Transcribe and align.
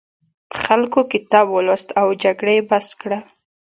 خلکو 0.61 0.99
کتاب 1.13 1.47
ولوست 1.51 1.89
او 2.01 2.07
جګړه 2.23 2.51
یې 2.57 2.61
بس 2.69 2.87
کړه. 3.01 3.19